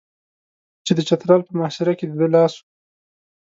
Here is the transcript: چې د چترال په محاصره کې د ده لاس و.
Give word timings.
چې 0.85 0.91
د 0.97 0.99
چترال 1.07 1.41
په 1.45 1.51
محاصره 1.57 1.93
کې 1.99 2.05
د 2.07 2.13
ده 2.19 2.27
لاس 2.35 2.53
و. 2.57 2.61